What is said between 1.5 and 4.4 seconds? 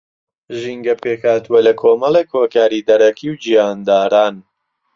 لە کۆمەڵێک ھۆکاری دەرەکی و گیانداران